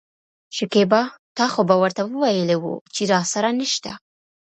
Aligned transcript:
شکيبا: 0.57 1.01
تا 1.37 1.45
خو 1.51 1.61
به 1.69 1.75
ورته 1.81 2.01
وويلي 2.05 2.57
وو 2.59 2.73
چې 2.95 3.01
راسره 3.13 3.49
نشته. 3.59 3.91